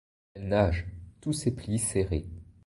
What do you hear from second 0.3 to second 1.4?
Elle nage, tous